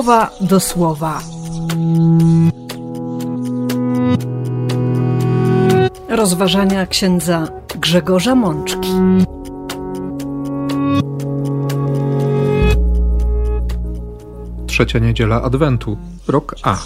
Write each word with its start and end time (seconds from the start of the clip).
słowa 0.00 0.30
do 0.40 0.60
słowa. 0.60 1.22
Rozważania 6.08 6.86
księdza 6.86 7.48
Grzegorza 7.74 8.34
Mączki. 8.34 8.88
Trzecia 14.66 14.98
niedziela 14.98 15.42
Adwentu, 15.42 15.96
rok 16.28 16.54
A. 16.62 16.76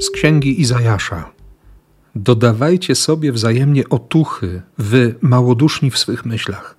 Z 0.00 0.10
księgi 0.10 0.60
Izajasza. 0.60 1.35
Dodawajcie 2.18 2.94
sobie 2.94 3.32
wzajemnie 3.32 3.88
otuchy, 3.88 4.62
wy 4.78 5.14
małoduszni 5.20 5.90
w 5.90 5.98
swych 5.98 6.26
myślach. 6.26 6.76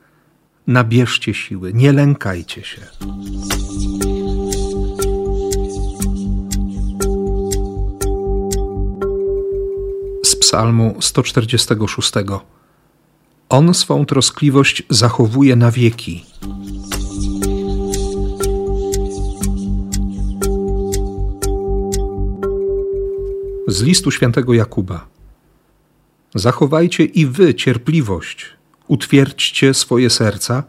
Nabierzcie 0.67 1.33
siły, 1.33 1.73
nie 1.73 1.91
lękajcie 1.93 2.63
się. 2.63 2.81
Z 10.25 10.35
Psalmu 10.35 10.95
146. 10.99 12.13
On 13.49 13.73
swą 13.73 14.05
troskliwość 14.05 14.83
zachowuje 14.89 15.55
na 15.55 15.71
wieki. 15.71 16.25
Z 23.67 23.81
listu 23.81 24.11
świętego 24.11 24.53
Jakuba. 24.53 25.16
Zachowajcie 26.37 27.05
i 27.05 27.25
wy 27.25 27.55
cierpliwość, 27.55 28.45
utwierdźcie 28.87 29.73
swoje 29.73 30.09
serca, 30.09 30.63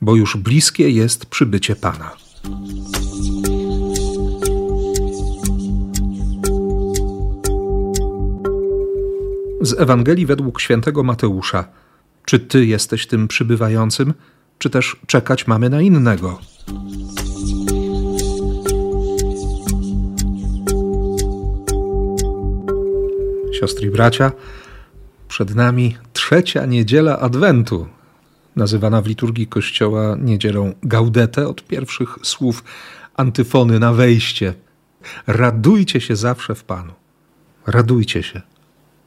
bo 0.00 0.16
już 0.16 0.36
bliskie 0.36 0.90
jest 0.90 1.26
przybycie 1.26 1.76
Pana. 1.76 2.16
Z 9.60 9.80
Ewangelii 9.80 10.26
według 10.26 10.60
świętego 10.60 11.02
Mateusza. 11.02 11.68
Czy 12.24 12.38
ty 12.40 12.66
jesteś 12.66 13.06
tym 13.06 13.28
przybywającym, 13.28 14.14
czy 14.58 14.70
też 14.70 14.96
czekać 15.06 15.46
mamy 15.46 15.70
na 15.70 15.82
innego? 15.82 16.38
Siostry 23.60 23.86
i 23.86 23.90
bracia, 23.90 24.32
przed 25.28 25.54
nami 25.54 25.96
trzecia 26.12 26.66
niedziela 26.66 27.18
Adwentu, 27.18 27.86
nazywana 28.56 29.02
w 29.02 29.06
liturgii 29.06 29.46
Kościoła 29.46 30.16
niedzielą 30.20 30.74
Gaudete 30.82 31.48
od 31.48 31.64
pierwszych 31.64 32.18
słów 32.22 32.64
antyfony 33.16 33.78
na 33.78 33.92
wejście. 33.92 34.54
Radujcie 35.26 36.00
się 36.00 36.16
zawsze 36.16 36.54
w 36.54 36.64
Panu. 36.64 36.92
Radujcie 37.66 38.22
się. 38.22 38.42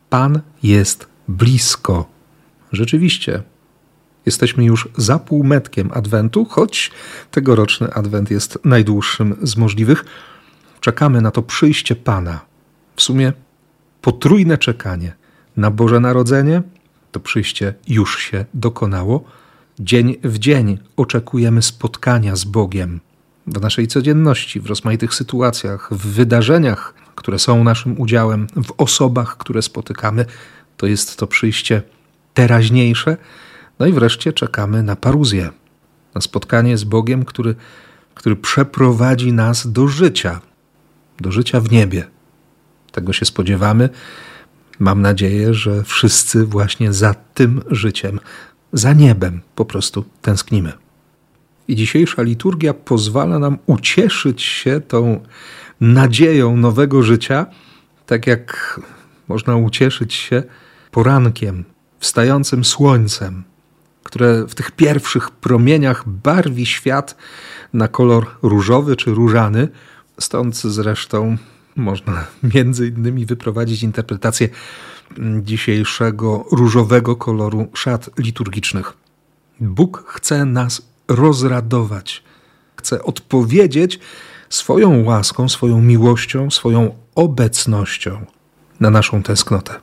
Pan 0.09 0.41
jest 0.63 1.07
blisko. 1.27 2.05
Rzeczywiście, 2.71 3.43
jesteśmy 4.25 4.65
już 4.65 4.89
za 4.97 5.19
półmetkiem 5.19 5.89
Adwentu, 5.93 6.45
choć 6.45 6.91
tegoroczny 7.31 7.93
Adwent 7.93 8.31
jest 8.31 8.59
najdłuższym 8.65 9.35
z 9.41 9.57
możliwych. 9.57 10.05
Czekamy 10.79 11.21
na 11.21 11.31
to 11.31 11.41
przyjście 11.41 11.95
Pana. 11.95 12.39
W 12.95 13.01
sumie 13.01 13.33
potrójne 14.01 14.57
czekanie 14.57 15.20
na 15.57 15.71
Boże 15.71 15.99
Narodzenie, 15.99 16.61
to 17.11 17.19
przyjście 17.19 17.73
już 17.87 18.19
się 18.19 18.45
dokonało. 18.53 19.23
Dzień 19.79 20.17
w 20.23 20.39
dzień 20.39 20.77
oczekujemy 20.97 21.61
spotkania 21.61 22.35
z 22.35 22.43
Bogiem 22.43 22.99
w 23.47 23.61
naszej 23.61 23.87
codzienności, 23.87 24.59
w 24.59 24.65
rozmaitych 24.65 25.13
sytuacjach, 25.13 25.89
w 25.91 26.07
wydarzeniach, 26.07 26.93
które 27.15 27.39
są 27.39 27.63
naszym 27.63 28.01
udziałem, 28.01 28.47
w 28.63 28.73
osobach, 28.77 29.37
które 29.37 29.61
spotykamy. 29.61 30.25
To 30.77 30.87
jest 30.87 31.17
to 31.17 31.27
przyjście 31.27 31.81
teraźniejsze. 32.33 33.17
No 33.79 33.85
i 33.85 33.93
wreszcie 33.93 34.33
czekamy 34.33 34.83
na 34.83 34.95
paruzję, 34.95 35.49
na 36.15 36.21
spotkanie 36.21 36.77
z 36.77 36.83
Bogiem, 36.83 37.25
który, 37.25 37.55
który 38.15 38.35
przeprowadzi 38.35 39.33
nas 39.33 39.71
do 39.71 39.87
życia, 39.87 40.41
do 41.19 41.31
życia 41.31 41.59
w 41.59 41.71
niebie. 41.71 42.07
Tego 42.91 43.13
się 43.13 43.25
spodziewamy. 43.25 43.89
Mam 44.81 45.01
nadzieję, 45.01 45.53
że 45.53 45.83
wszyscy 45.83 46.45
właśnie 46.45 46.93
za 46.93 47.13
tym 47.13 47.61
życiem, 47.67 48.19
za 48.73 48.93
niebem 48.93 49.41
po 49.55 49.65
prostu 49.65 50.05
tęsknimy. 50.21 50.73
I 51.67 51.75
dzisiejsza 51.75 52.21
liturgia 52.21 52.73
pozwala 52.73 53.39
nam 53.39 53.57
ucieszyć 53.65 54.43
się 54.43 54.81
tą 54.87 55.23
nadzieją 55.81 56.57
nowego 56.57 57.03
życia, 57.03 57.45
tak 58.05 58.27
jak 58.27 58.79
można 59.27 59.55
ucieszyć 59.55 60.13
się 60.13 60.43
porankiem, 60.91 61.63
wstającym 61.99 62.65
słońcem, 62.65 63.43
które 64.03 64.47
w 64.47 64.55
tych 64.55 64.71
pierwszych 64.71 65.31
promieniach 65.31 66.09
barwi 66.09 66.65
świat 66.65 67.15
na 67.73 67.87
kolor 67.87 68.27
różowy 68.41 68.95
czy 68.95 69.11
różany. 69.11 69.67
Stąd 70.19 70.55
zresztą 70.57 71.37
można 71.75 72.25
między 72.55 72.87
innymi 72.87 73.25
wyprowadzić 73.25 73.83
interpretację 73.83 74.49
dzisiejszego 75.41 76.45
różowego 76.51 77.15
koloru 77.15 77.67
szat 77.73 78.09
liturgicznych. 78.17 78.93
Bóg 79.59 80.03
chce 80.07 80.45
nas 80.45 80.81
rozradować, 81.07 82.23
chce 82.75 83.03
odpowiedzieć 83.03 83.99
swoją 84.49 85.03
łaską, 85.03 85.49
swoją 85.49 85.81
miłością, 85.81 86.51
swoją 86.51 86.95
obecnością 87.15 88.25
na 88.79 88.89
naszą 88.89 89.23
tęsknotę. 89.23 89.73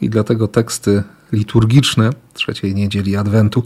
I 0.00 0.10
dlatego 0.10 0.48
teksty 0.48 1.02
liturgiczne 1.32 2.10
trzeciej 2.34 2.74
niedzieli 2.74 3.16
Adwentu 3.16 3.64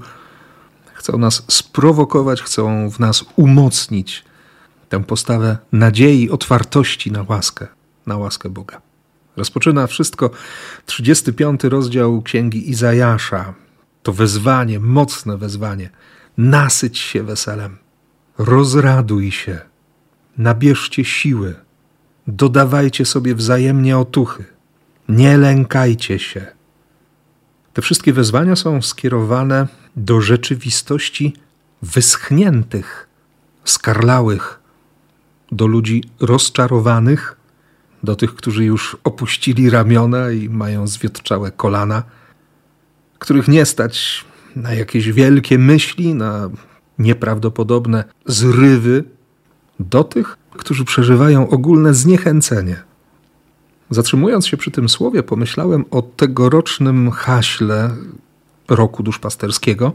chcą 0.94 1.18
nas 1.18 1.44
sprowokować, 1.48 2.42
chcą 2.42 2.90
w 2.90 2.98
nas 2.98 3.24
umocnić 3.36 4.24
tę 4.88 5.04
postawę 5.04 5.58
nadziei, 5.72 6.30
otwartości 6.30 7.12
na 7.12 7.24
łaskę, 7.28 7.66
na 8.06 8.16
łaskę 8.16 8.48
Boga. 8.48 8.80
Rozpoczyna 9.36 9.86
wszystko 9.86 10.30
35 10.86 11.64
rozdział 11.64 12.22
Księgi 12.22 12.70
Izajasza. 12.70 13.54
To 14.02 14.12
wezwanie, 14.12 14.80
mocne 14.80 15.36
wezwanie. 15.36 15.90
Nasyć 16.38 16.98
się 16.98 17.22
weselem, 17.22 17.78
rozraduj 18.38 19.30
się, 19.30 19.60
nabierzcie 20.38 21.04
siły, 21.04 21.54
dodawajcie 22.26 23.04
sobie 23.04 23.34
wzajemnie 23.34 23.98
otuchy, 23.98 24.44
nie 25.08 25.38
lękajcie 25.38 26.18
się. 26.18 26.46
Te 27.72 27.82
wszystkie 27.82 28.12
wezwania 28.12 28.56
są 28.56 28.82
skierowane 28.82 29.68
do 29.96 30.20
rzeczywistości 30.20 31.34
wyschniętych, 31.82 33.08
skarlałych, 33.64 34.60
do 35.54 35.66
ludzi 35.66 36.04
rozczarowanych, 36.20 37.36
do 38.02 38.16
tych, 38.16 38.34
którzy 38.34 38.64
już 38.64 38.96
opuścili 39.04 39.70
ramiona 39.70 40.30
i 40.30 40.48
mają 40.48 40.86
zwiotczałe 40.86 41.50
kolana, 41.50 42.02
których 43.18 43.48
nie 43.48 43.66
stać 43.66 44.24
na 44.56 44.74
jakieś 44.74 45.12
wielkie 45.12 45.58
myśli, 45.58 46.14
na 46.14 46.50
nieprawdopodobne 46.98 48.04
zrywy, 48.26 49.04
do 49.80 50.04
tych, 50.04 50.36
którzy 50.50 50.84
przeżywają 50.84 51.48
ogólne 51.48 51.94
zniechęcenie. 51.94 52.82
Zatrzymując 53.90 54.46
się 54.46 54.56
przy 54.56 54.70
tym 54.70 54.88
słowie, 54.88 55.22
pomyślałem 55.22 55.84
o 55.90 56.02
tegorocznym 56.02 57.10
haśle 57.10 57.90
roku 58.68 59.02
duszpasterskiego, 59.02 59.92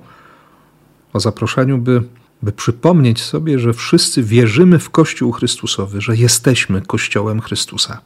o 1.14 1.20
zaproszeniu, 1.20 1.78
by 1.78 2.04
by 2.42 2.52
przypomnieć 2.52 3.24
sobie, 3.24 3.60
że 3.60 3.74
wszyscy 3.74 4.24
wierzymy 4.24 4.80
w 4.80 4.90
Kościół 4.90 5.32
Chrystusowy, 5.32 6.02
że 6.02 6.16
jesteśmy 6.16 6.82
Kościołem 6.82 7.42
Chrystusa, 7.42 8.02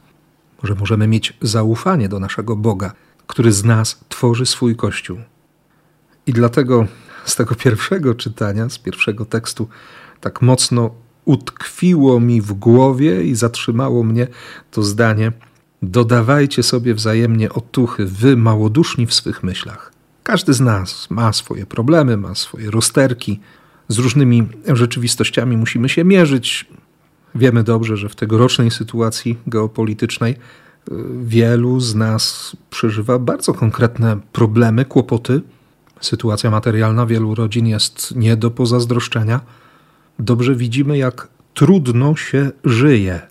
że 0.64 0.76
możemy 0.76 1.08
mieć 1.08 1.34
zaufanie 1.42 2.10
do 2.10 2.20
naszego 2.20 2.56
Boga, 2.56 2.94
który 3.28 3.52
z 3.52 3.64
nas 3.64 4.00
tworzy 4.10 4.46
swój 4.46 4.76
Kościół. 4.76 5.18
I 6.28 6.34
dlatego 6.34 6.88
z 7.26 7.36
tego 7.36 7.56
pierwszego 7.56 8.16
czytania, 8.16 8.70
z 8.70 8.78
pierwszego 8.78 9.26
tekstu, 9.26 9.68
tak 10.22 10.42
mocno 10.42 10.92
utkwiło 11.26 12.20
mi 12.20 12.42
w 12.42 12.54
głowie 12.54 13.24
i 13.24 13.36
zatrzymało 13.36 14.04
mnie 14.04 14.28
to 14.72 14.84
zdanie: 14.84 15.32
Dodawajcie 15.82 16.64
sobie 16.64 16.94
wzajemnie 16.94 17.54
otuchy, 17.54 18.06
wy 18.06 18.38
małoduszni 18.38 19.06
w 19.06 19.14
swych 19.14 19.44
myślach. 19.44 19.94
Każdy 20.24 20.54
z 20.54 20.62
nas 20.62 21.10
ma 21.10 21.34
swoje 21.34 21.66
problemy, 21.66 22.18
ma 22.18 22.36
swoje 22.36 22.72
rozterki, 22.72 23.40
z 23.88 23.98
różnymi 23.98 24.48
rzeczywistościami 24.68 25.58
musimy 25.58 25.90
się 25.90 26.04
mierzyć. 26.04 26.66
Wiemy 27.36 27.64
dobrze, 27.64 27.98
że 27.98 28.10
w 28.10 28.16
tegorocznej 28.16 28.72
sytuacji 28.72 29.38
geopolitycznej 29.48 30.36
Wielu 31.22 31.80
z 31.80 31.96
nas 31.96 32.56
przeżywa 32.70 33.20
bardzo 33.20 33.54
konkretne 33.54 34.18
problemy, 34.32 34.86
kłopoty. 34.86 35.42
Sytuacja 36.02 36.52
materialna 36.52 37.06
wielu 37.06 37.36
rodzin 37.36 37.68
jest 37.68 38.16
nie 38.16 38.38
do 38.38 38.52
pozazdroszczenia. 38.52 39.40
Dobrze 40.20 40.56
widzimy, 40.56 40.98
jak 40.98 41.28
trudno 41.54 42.16
się 42.16 42.52
żyje. 42.64 43.22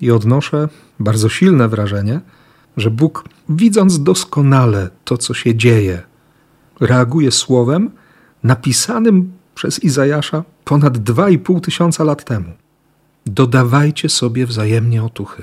I 0.00 0.10
odnoszę 0.10 0.68
bardzo 1.00 1.28
silne 1.28 1.68
wrażenie, 1.68 2.20
że 2.76 2.90
Bóg, 2.90 3.24
widząc 3.48 4.02
doskonale 4.02 4.90
to, 5.04 5.18
co 5.18 5.34
się 5.34 5.54
dzieje, 5.54 6.02
reaguje 6.80 7.30
słowem 7.30 7.90
napisanym 8.42 9.32
przez 9.54 9.84
Izajasza 9.84 10.44
ponad 10.64 10.98
2,5 10.98 11.60
tysiąca 11.60 12.04
lat 12.04 12.24
temu. 12.24 12.52
Dodawajcie 13.26 14.08
sobie 14.08 14.46
wzajemnie 14.46 15.04
otuchy. 15.04 15.42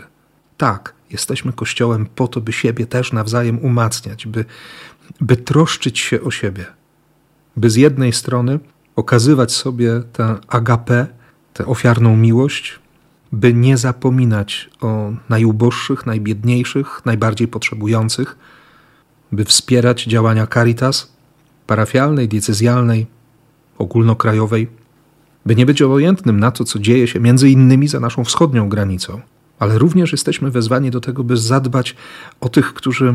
Tak, 0.57 0.94
jesteśmy 1.09 1.53
Kościołem 1.53 2.06
po 2.15 2.27
to, 2.27 2.41
by 2.41 2.53
siebie 2.53 2.85
też 2.85 3.13
nawzajem 3.13 3.59
umacniać, 3.59 4.27
by, 4.27 4.45
by 5.21 5.38
troszczyć 5.38 6.00
się 6.00 6.21
o 6.21 6.31
siebie, 6.31 6.65
by 7.57 7.69
z 7.69 7.75
jednej 7.75 8.13
strony 8.13 8.59
okazywać 8.95 9.51
sobie 9.51 10.01
tę 10.13 10.38
agapę, 10.47 11.07
tę 11.53 11.65
ofiarną 11.65 12.17
miłość, 12.17 12.79
by 13.31 13.53
nie 13.53 13.77
zapominać 13.77 14.69
o 14.81 15.11
najuboższych, 15.29 16.06
najbiedniejszych, 16.06 17.01
najbardziej 17.06 17.47
potrzebujących, 17.47 18.38
by 19.31 19.45
wspierać 19.45 20.03
działania 20.03 20.47
Caritas, 20.47 21.11
parafialnej, 21.67 22.27
diecezjalnej, 22.27 23.07
ogólnokrajowej, 23.80 24.68
by 25.46 25.56
nie 25.56 25.66
być 25.66 25.81
obojętnym 25.81 26.40
na 26.40 26.52
to, 26.52 26.64
co 26.64 26.80
dzieje 26.80 27.08
się 27.08 27.20
między 27.20 27.50
innymi 27.50 27.88
za 27.88 28.00
naszą 28.00 28.24
wschodnią 28.24 28.70
granicą, 28.70 29.22
ale 29.60 29.78
również 29.78 30.12
jesteśmy 30.12 30.52
wezwani 30.52 30.92
do 30.92 31.02
tego, 31.02 31.24
by 31.24 31.38
zadbać 31.38 31.96
o 32.42 32.50
tych, 32.50 32.74
którzy, 32.74 33.14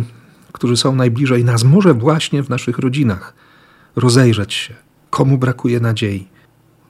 którzy 0.53 0.77
są 0.77 0.97
najbliżej 0.97 1.45
nas, 1.45 1.65
może 1.65 1.95
właśnie 1.95 2.43
w 2.43 2.51
naszych 2.51 2.79
rodzinach, 2.79 3.35
rozejrzeć 3.97 4.55
się, 4.55 4.75
komu 5.11 5.39
brakuje 5.39 5.81
nadziei, 5.81 6.29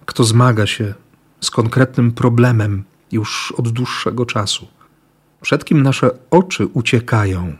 kto 0.06 0.24
zmaga 0.24 0.66
się 0.66 0.94
z 1.40 1.50
konkretnym 1.50 2.12
problemem 2.12 2.84
już 3.12 3.54
od 3.56 3.68
dłuższego 3.68 4.26
czasu, 4.26 4.66
przed 5.40 5.64
kim 5.64 5.82
nasze 5.82 6.10
oczy 6.30 6.66
uciekają, 6.66 7.52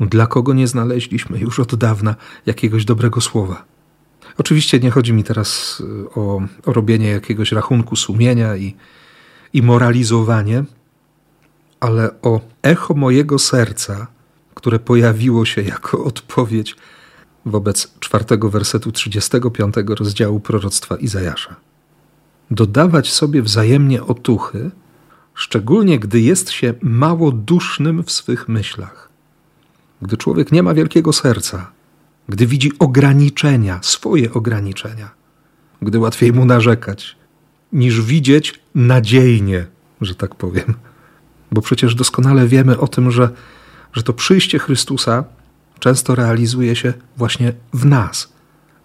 dla 0.00 0.26
kogo 0.26 0.54
nie 0.54 0.66
znaleźliśmy 0.66 1.38
już 1.38 1.60
od 1.60 1.74
dawna 1.74 2.14
jakiegoś 2.46 2.84
dobrego 2.84 3.20
słowa. 3.20 3.69
Oczywiście 4.40 4.80
nie 4.80 4.90
chodzi 4.90 5.12
mi 5.12 5.24
teraz 5.24 5.80
y, 5.80 6.10
o, 6.14 6.42
o 6.66 6.72
robienie 6.72 7.08
jakiegoś 7.08 7.52
rachunku 7.52 7.96
sumienia 7.96 8.56
i, 8.56 8.76
i 9.52 9.62
moralizowanie, 9.62 10.64
ale 11.80 12.20
o 12.22 12.40
echo 12.62 12.94
mojego 12.94 13.38
serca, 13.38 14.06
które 14.54 14.78
pojawiło 14.78 15.44
się 15.44 15.62
jako 15.62 16.04
odpowiedź 16.12 16.76
wobec 17.46 17.94
czwartego 18.00 18.50
wersetu 18.50 18.92
35 18.92 19.74
rozdziału 19.88 20.40
proroctwa 20.40 20.96
Izajasza. 20.96 21.56
Dodawać 22.50 23.12
sobie 23.12 23.42
wzajemnie 23.42 24.02
otuchy, 24.02 24.70
szczególnie 25.34 25.98
gdy 25.98 26.20
jest 26.20 26.50
się 26.50 26.74
mało 26.82 27.32
dusznym 27.32 28.02
w 28.04 28.10
swych 28.10 28.48
myślach. 28.48 29.08
Gdy 30.02 30.16
człowiek 30.16 30.52
nie 30.52 30.62
ma 30.62 30.74
wielkiego 30.74 31.12
serca, 31.12 31.72
gdy 32.30 32.46
widzi 32.46 32.72
ograniczenia, 32.78 33.78
swoje 33.82 34.32
ograniczenia, 34.32 35.10
gdy 35.82 35.98
łatwiej 35.98 36.32
mu 36.32 36.44
narzekać, 36.44 37.16
niż 37.72 38.02
widzieć 38.02 38.60
nadziejnie, 38.74 39.66
że 40.00 40.14
tak 40.14 40.34
powiem. 40.34 40.74
Bo 41.52 41.62
przecież 41.62 41.94
doskonale 41.94 42.48
wiemy 42.48 42.78
o 42.78 42.88
tym, 42.88 43.10
że, 43.10 43.30
że 43.92 44.02
to 44.02 44.12
przyjście 44.12 44.58
Chrystusa 44.58 45.24
często 45.78 46.14
realizuje 46.14 46.76
się 46.76 46.92
właśnie 47.16 47.52
w 47.72 47.84
nas, 47.84 48.32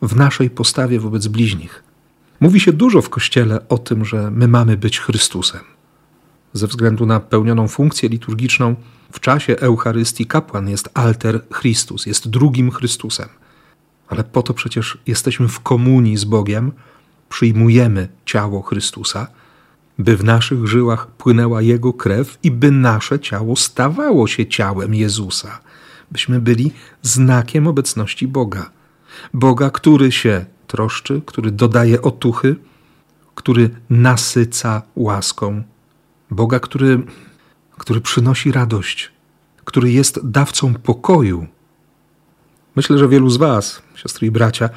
w 0.01 0.15
naszej 0.15 0.49
postawie 0.49 0.99
wobec 0.99 1.27
bliźnich. 1.27 1.83
Mówi 2.39 2.59
się 2.59 2.73
dużo 2.73 3.01
w 3.01 3.09
Kościele 3.09 3.69
o 3.69 3.77
tym, 3.77 4.05
że 4.05 4.31
my 4.31 4.47
mamy 4.47 4.77
być 4.77 4.99
Chrystusem. 4.99 5.74
Ze 6.55 6.67
względu 6.67 7.05
na 7.05 7.19
pełnioną 7.19 7.67
funkcję 7.67 8.09
liturgiczną, 8.09 8.75
w 9.11 9.19
czasie 9.19 9.59
Eucharystii 9.59 10.25
kapłan 10.25 10.69
jest 10.69 10.89
alter 10.93 11.41
Chrystus, 11.51 12.05
jest 12.05 12.29
drugim 12.29 12.71
Chrystusem. 12.71 13.29
Ale 14.07 14.23
po 14.23 14.43
to 14.43 14.53
przecież 14.53 14.97
jesteśmy 15.07 15.47
w 15.47 15.59
komunii 15.59 16.17
z 16.17 16.23
Bogiem, 16.23 16.71
przyjmujemy 17.29 18.07
ciało 18.25 18.61
Chrystusa, 18.61 19.27
by 19.99 20.17
w 20.17 20.23
naszych 20.23 20.67
żyłach 20.67 21.07
płynęła 21.07 21.61
Jego 21.61 21.93
krew 21.93 22.37
i 22.43 22.51
by 22.51 22.71
nasze 22.71 23.19
ciało 23.19 23.55
stawało 23.55 24.27
się 24.27 24.45
ciałem 24.45 24.93
Jezusa, 24.93 25.59
byśmy 26.11 26.41
byli 26.41 26.71
znakiem 27.01 27.67
obecności 27.67 28.27
Boga. 28.27 28.69
Boga, 29.33 29.69
który 29.69 30.11
się 30.11 30.45
troszczy, 30.67 31.21
który 31.25 31.51
dodaje 31.51 32.01
otuchy, 32.01 32.55
który 33.35 33.69
nasyca 33.89 34.81
łaską. 34.95 35.63
Boga, 36.31 36.59
który 36.59 37.03
który 37.77 38.01
przynosi 38.01 38.51
radość, 38.51 39.11
który 39.65 39.91
jest 39.91 40.29
dawcą 40.29 40.73
pokoju. 40.73 41.47
Myślę, 42.75 42.97
że 42.97 43.07
wielu 43.07 43.29
z 43.29 43.37
Was, 43.37 43.81
siostry 43.95 44.27
i 44.27 44.31
bracia, 44.31 44.69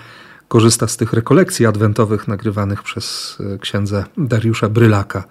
korzysta 0.49 0.87
z 0.87 0.97
tych 0.97 1.13
rekolekcji 1.13 1.67
adwentowych 1.67 2.29
nagrywanych 2.29 2.83
przez 2.83 3.39
e, 3.55 3.59
księdza 3.59 4.05
Dariusza 4.17 4.69
Brylaka, 4.69 5.25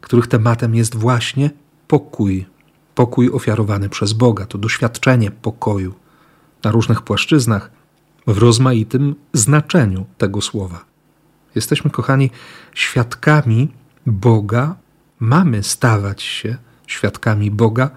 których 0.00 0.26
tematem 0.26 0.74
jest 0.74 0.96
właśnie 0.96 1.50
pokój. 1.88 2.46
Pokój 2.94 3.30
ofiarowany 3.30 3.88
przez 3.88 4.12
Boga, 4.12 4.46
to 4.46 4.58
doświadczenie 4.58 5.30
pokoju 5.30 5.94
na 6.64 6.70
różnych 6.70 7.02
płaszczyznach, 7.02 7.70
w 8.26 8.38
rozmaitym 8.38 9.14
znaczeniu 9.32 10.06
tego 10.18 10.40
słowa. 10.40 10.84
Jesteśmy, 11.54 11.90
kochani, 11.90 12.30
świadkami 12.74 13.68
Boga, 14.06 14.76
mamy 15.24 15.62
stawać 15.62 16.22
się 16.22 16.56
świadkami 16.86 17.50
Boga, 17.50 17.90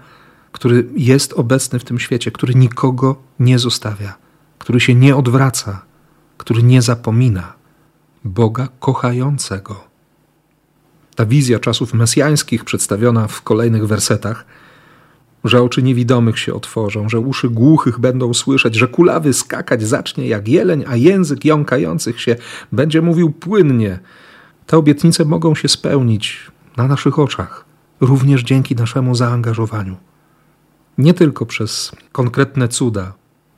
który 0.52 0.88
jest 0.96 1.32
obecny 1.32 1.78
w 1.78 1.84
tym 1.84 1.98
świecie, 1.98 2.30
który 2.30 2.54
nikogo 2.54 3.16
nie 3.38 3.58
zostawia, 3.58 4.16
który 4.58 4.80
się 4.80 4.94
nie 4.94 5.16
odwraca, 5.16 5.82
który 6.38 6.62
nie 6.62 6.82
zapomina. 6.82 7.52
Boga 8.24 8.68
kochającego. 8.80 9.84
Ta 11.14 11.26
wizja 11.26 11.58
czasów 11.58 11.94
mesjańskich, 11.94 12.64
przedstawiona 12.64 13.26
w 13.26 13.42
kolejnych 13.42 13.86
wersetach, 13.86 14.44
że 15.44 15.62
oczy 15.62 15.82
niewidomych 15.82 16.38
się 16.38 16.54
otworzą, 16.54 17.08
że 17.08 17.20
uszy 17.20 17.50
głuchych 17.50 17.98
będą 17.98 18.34
słyszeć, 18.34 18.74
że 18.74 18.88
kulawy 18.88 19.32
skakać 19.32 19.82
zacznie 19.82 20.28
jak 20.28 20.48
jeleń, 20.48 20.84
a 20.88 20.96
język 20.96 21.44
jąkających 21.44 22.20
się 22.20 22.36
będzie 22.72 23.02
mówił 23.02 23.30
płynnie. 23.30 23.98
Te 24.66 24.76
obietnice 24.76 25.24
mogą 25.24 25.54
się 25.54 25.68
spełnić 25.68 26.50
na 26.78 26.88
naszych 26.88 27.18
oczach 27.18 27.64
również 28.00 28.42
dzięki 28.42 28.74
naszemu 28.76 29.14
zaangażowaniu. 29.14 29.96
Nie 30.98 31.14
tylko 31.14 31.46
przez 31.46 31.92
konkretne 32.12 32.68
cuda, 32.68 33.12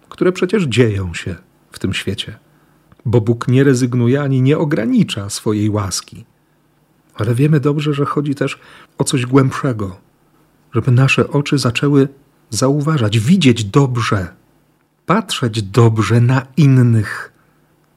które 0.09 0.33
przecież 0.33 0.65
dzieją 0.65 1.15
się 1.15 1.37
w 1.73 1.79
tym 1.79 1.95
świecie, 1.95 2.39
bo 3.05 3.21
Bóg 3.21 3.49
nie 3.49 3.65
rezygnuje 3.65 4.23
ani 4.23 4.43
nie 4.43 4.59
ogranicza 4.59 5.31
swojej 5.31 5.71
łaski. 5.71 6.25
Ale 7.15 7.35
wiemy 7.35 7.61
dobrze, 7.61 7.95
że 7.95 8.05
chodzi 8.05 8.35
też 8.35 8.59
o 8.99 9.05
coś 9.05 9.27
głębszego, 9.27 9.97
żeby 10.73 10.91
nasze 10.91 11.29
oczy 11.29 11.59
zaczęły 11.59 12.09
zauważać, 12.51 13.19
widzieć 13.19 13.65
dobrze, 13.65 14.29
patrzeć 15.07 15.63
dobrze 15.63 16.21
na 16.21 16.47
innych, 16.57 17.33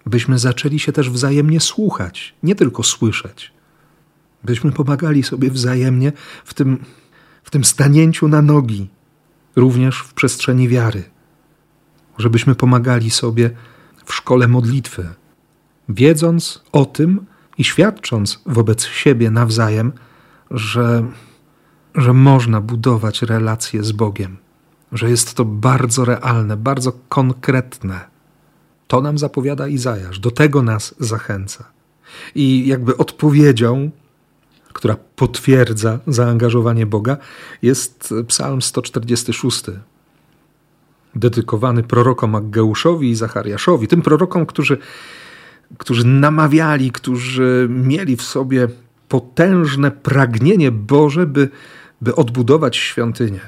byśmy 0.05 0.39
zaczęli 0.39 0.79
się 0.79 0.91
też 0.91 1.09
wzajemnie 1.09 1.59
słuchać, 1.59 2.35
nie 2.43 2.55
tylko 2.55 2.83
słyszeć 2.83 3.52
byśmy 4.43 4.71
pomagali 4.71 5.23
sobie 5.23 5.51
wzajemnie 5.51 6.11
w 6.45 6.53
tym, 6.53 6.85
w 7.43 7.49
tym 7.49 7.63
stanięciu 7.63 8.27
na 8.27 8.41
nogi, 8.41 8.89
również 9.55 9.99
w 9.99 10.13
przestrzeni 10.13 10.67
wiary. 10.67 11.03
Żebyśmy 12.17 12.55
pomagali 12.55 13.09
sobie 13.09 13.49
w 14.05 14.13
szkole 14.13 14.47
modlitwy, 14.47 15.09
wiedząc 15.89 16.63
o 16.71 16.85
tym 16.85 17.25
i 17.57 17.63
świadcząc 17.63 18.39
wobec 18.45 18.85
siebie 18.85 19.31
nawzajem, 19.31 19.91
że, 20.51 21.05
że 21.95 22.13
można 22.13 22.61
budować 22.61 23.21
relacje 23.21 23.83
z 23.83 23.91
Bogiem, 23.91 24.37
że 24.91 25.09
jest 25.09 25.33
to 25.33 25.45
bardzo 25.45 26.05
realne, 26.05 26.57
bardzo 26.57 26.91
konkretne. 27.09 28.13
To 28.87 29.01
nam 29.01 29.17
zapowiada 29.17 29.67
Izajasz, 29.67 30.19
do 30.19 30.31
tego 30.31 30.61
nas 30.61 30.95
zachęca. 30.99 31.63
I 32.35 32.67
jakby 32.67 32.97
odpowiedzią 32.97 33.91
która 34.73 34.95
potwierdza 35.15 35.99
zaangażowanie 36.07 36.85
Boga, 36.85 37.17
jest 37.61 38.13
Psalm 38.27 38.61
146, 38.61 39.63
dedykowany 41.15 41.83
prorokom 41.83 42.35
Aggeuszowi 42.35 43.09
i 43.09 43.15
Zachariaszowi, 43.15 43.87
tym 43.87 44.01
prorokom, 44.01 44.45
którzy, 44.45 44.77
którzy 45.77 46.07
namawiali, 46.07 46.91
którzy 46.91 47.67
mieli 47.69 48.15
w 48.15 48.21
sobie 48.21 48.67
potężne 49.09 49.91
pragnienie 49.91 50.71
Boże, 50.71 51.25
by, 51.25 51.49
by 52.01 52.15
odbudować 52.15 52.77
świątynię, 52.77 53.41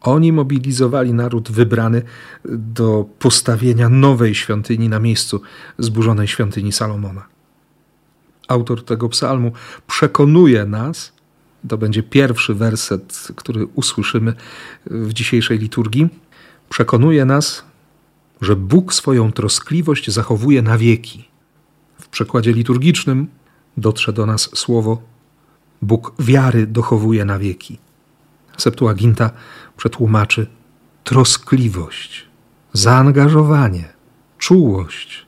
Oni 0.00 0.32
mobilizowali 0.32 1.14
naród 1.14 1.52
wybrany 1.52 2.02
do 2.44 3.04
postawienia 3.18 3.88
nowej 3.88 4.34
świątyni 4.34 4.88
na 4.88 4.98
miejscu 4.98 5.40
zburzonej 5.78 6.28
świątyni 6.28 6.72
Salomona. 6.72 7.26
Autor 8.50 8.84
tego 8.84 9.08
psalmu 9.08 9.52
przekonuje 9.86 10.64
nas, 10.64 11.12
to 11.68 11.78
będzie 11.78 12.02
pierwszy 12.02 12.54
werset, 12.54 13.28
który 13.36 13.66
usłyszymy 13.66 14.34
w 14.86 15.12
dzisiejszej 15.12 15.58
liturgii, 15.58 16.08
przekonuje 16.68 17.24
nas, 17.24 17.64
że 18.40 18.56
Bóg 18.56 18.94
swoją 18.94 19.32
troskliwość 19.32 20.10
zachowuje 20.10 20.62
na 20.62 20.78
wieki. 20.78 21.28
W 22.00 22.08
przekładzie 22.08 22.52
liturgicznym 22.52 23.26
dotrze 23.76 24.12
do 24.12 24.26
nas 24.26 24.50
słowo 24.54 25.02
Bóg 25.82 26.12
wiary 26.18 26.66
dochowuje 26.66 27.24
na 27.24 27.38
wieki. 27.38 27.78
Septuaginta 28.56 29.30
przetłumaczy 29.76 30.46
troskliwość, 31.04 32.26
zaangażowanie, 32.72 33.88
czułość, 34.38 35.26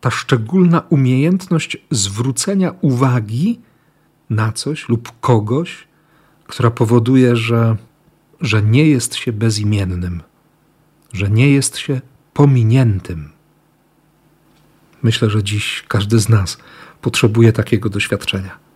ta 0.00 0.10
szczególna 0.10 0.82
umiejętność 0.88 1.76
zwrócenia 1.90 2.74
uwagi 2.80 3.60
na 4.30 4.52
coś 4.52 4.88
lub 4.88 5.20
kogoś, 5.20 5.88
która 6.46 6.70
powoduje, 6.70 7.36
że, 7.36 7.76
że 8.40 8.62
nie 8.62 8.88
jest 8.88 9.14
się 9.14 9.32
bezimiennym, 9.32 10.22
że 11.12 11.30
nie 11.30 11.50
jest 11.50 11.78
się 11.78 12.00
pominiętym. 12.32 13.30
Myślę, 15.02 15.30
że 15.30 15.42
dziś 15.42 15.84
każdy 15.88 16.18
z 16.18 16.28
nas 16.28 16.58
potrzebuje 17.00 17.52
takiego 17.52 17.88
doświadczenia. 17.88 18.69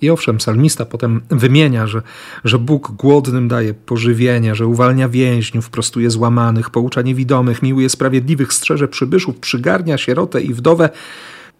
I 0.00 0.10
owszem, 0.10 0.36
psalmista 0.36 0.84
potem 0.84 1.20
wymienia, 1.30 1.86
że, 1.86 2.02
że 2.44 2.58
Bóg 2.58 2.90
głodnym 2.90 3.48
daje 3.48 3.74
pożywienie, 3.74 4.54
że 4.54 4.66
uwalnia 4.66 5.08
więźniów, 5.08 5.70
prostuje 5.70 6.10
złamanych, 6.10 6.70
poucza 6.70 7.02
niewidomych, 7.02 7.62
miłuje 7.62 7.88
sprawiedliwych, 7.88 8.52
strzeże 8.52 8.88
przybyszów, 8.88 9.38
przygarnia 9.38 9.98
sierotę 9.98 10.42
i 10.42 10.54
wdowę. 10.54 10.90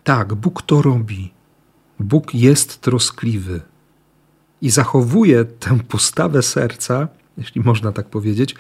Tak, 0.05 0.35
Bóg 0.35 0.63
to 0.63 0.83
robi. 0.83 1.33
Bóg 2.01 2.35
jest 2.35 2.81
troskliwy 2.81 3.61
i 4.63 4.71
zachowuje 4.71 5.45
tę 5.45 5.79
postawę 5.89 6.43
serca, 6.43 7.09
jeśli 7.39 7.61
można 7.61 7.93
tak 7.93 8.11
powiedzieć, 8.11 8.55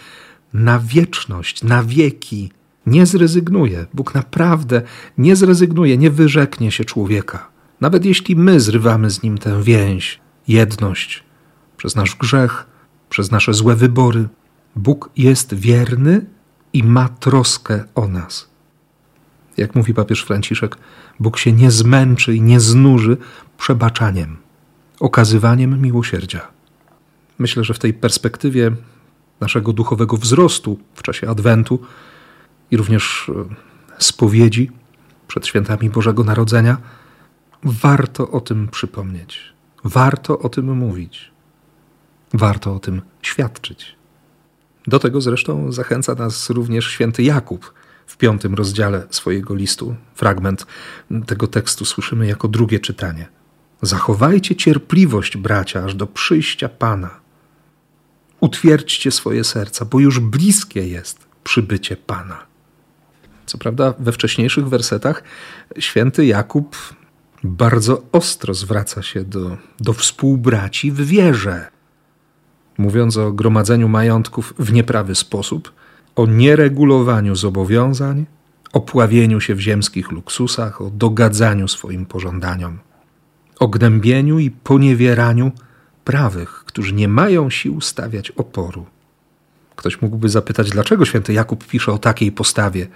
na 0.52 0.78
wieczność, 0.78 1.62
na 1.62 1.82
wieki. 1.82 2.52
Nie 2.86 3.06
zrezygnuje. 3.06 3.86
Bóg 3.94 4.14
naprawdę 4.14 4.82
nie 5.18 5.36
zrezygnuje, 5.36 5.98
nie 5.98 6.10
wyrzeknie 6.10 6.72
się 6.72 6.84
człowieka. 6.84 7.55
Nawet 7.80 8.04
jeśli 8.04 8.36
my 8.36 8.60
zrywamy 8.60 9.10
z 9.10 9.22
nim 9.22 9.38
tę 9.38 9.62
więź, 9.62 10.20
jedność, 10.48 11.24
przez 11.76 11.96
nasz 11.96 12.16
grzech, 12.16 12.66
przez 13.10 13.30
nasze 13.30 13.54
złe 13.54 13.76
wybory, 13.76 14.28
Bóg 14.76 15.10
jest 15.16 15.54
wierny 15.54 16.26
i 16.72 16.84
ma 16.84 17.08
troskę 17.08 17.84
o 17.94 18.08
nas. 18.08 18.48
Jak 19.56 19.74
mówi 19.74 19.94
papież 19.94 20.24
Franciszek, 20.24 20.76
Bóg 21.20 21.38
się 21.38 21.52
nie 21.52 21.70
zmęczy 21.70 22.34
i 22.34 22.42
nie 22.42 22.60
znuży 22.60 23.16
przebaczaniem, 23.58 24.36
okazywaniem 25.00 25.82
miłosierdzia. 25.82 26.48
Myślę, 27.38 27.64
że 27.64 27.74
w 27.74 27.78
tej 27.78 27.94
perspektywie 27.94 28.72
naszego 29.40 29.72
duchowego 29.72 30.16
wzrostu 30.16 30.78
w 30.94 31.02
czasie 31.02 31.28
Adwentu 31.28 31.80
i 32.70 32.76
również 32.76 33.30
e, 33.34 33.54
spowiedzi 33.98 34.70
przed 35.28 35.46
świętami 35.46 35.90
Bożego 35.90 36.24
Narodzenia, 36.24 36.76
warto 37.66 38.30
o 38.30 38.40
tym 38.40 38.68
przypomnieć. 38.68 39.40
Warto 39.84 40.38
o 40.38 40.48
tym 40.48 40.76
mówić. 40.76 41.30
Warto 42.34 42.74
o 42.74 42.78
tym 42.78 43.02
świadczyć. 43.22 43.96
Do 44.86 44.98
tego 44.98 45.20
zresztą 45.20 45.72
zachęca 45.72 46.14
nas 46.14 46.50
również 46.50 46.86
święty 46.86 47.22
Jakub 47.22 47.74
w 48.06 48.16
piątym 48.16 48.54
rozdziale 48.54 49.06
swojego 49.10 49.54
listu. 49.54 49.96
Fragment 50.14 50.66
tego 51.26 51.46
tekstu 51.46 51.84
słyszymy 51.84 52.26
jako 52.26 52.48
drugie 52.48 52.80
czytanie. 52.80 53.28
Zachowajcie 53.82 54.56
cierpliwość, 54.56 55.36
bracia, 55.36 55.84
aż 55.84 55.94
do 55.94 56.06
przyjścia 56.06 56.68
Pana. 56.68 57.10
Utwierdźcie 58.40 59.10
swoje 59.10 59.44
serca, 59.44 59.84
bo 59.84 60.00
już 60.00 60.20
bliskie 60.20 60.88
jest 60.88 61.26
przybycie 61.44 61.96
Pana. 61.96 62.46
Co 63.46 63.58
prawda, 63.58 63.94
we 63.98 64.12
wcześniejszych 64.12 64.68
wersetach 64.68 65.22
święty 65.78 66.26
Jakub 66.26 66.76
bardzo 67.44 68.02
ostro 68.12 68.54
zwraca 68.54 69.02
się 69.02 69.24
do, 69.24 69.56
do 69.80 69.92
współbraci 69.92 70.92
w 70.92 71.00
wierze. 71.00 71.66
Mówiąc 72.78 73.16
o 73.16 73.32
gromadzeniu 73.32 73.88
majątków 73.88 74.54
w 74.58 74.72
nieprawy 74.72 75.14
sposób, 75.14 75.72
o 76.16 76.26
nieregulowaniu 76.26 77.36
zobowiązań, 77.36 78.26
o 78.72 78.80
pławieniu 78.80 79.40
się 79.40 79.54
w 79.54 79.60
ziemskich 79.60 80.12
luksusach, 80.12 80.80
o 80.80 80.90
dogadzaniu 80.90 81.68
swoim 81.68 82.06
pożądaniom, 82.06 82.78
o 83.60 83.68
gnębieniu 83.68 84.38
i 84.38 84.50
poniewieraniu 84.50 85.52
prawych, 86.04 86.64
którzy 86.66 86.92
nie 86.92 87.08
mają 87.08 87.50
sił 87.50 87.80
stawiać 87.80 88.30
oporu. 88.30 88.86
Ktoś 89.76 90.02
mógłby 90.02 90.28
zapytać, 90.28 90.70
dlaczego 90.70 91.04
święty 91.04 91.32
Jakub 91.32 91.66
pisze 91.66 91.92
o 91.92 91.98
takiej 91.98 92.32
postawie? 92.32 92.86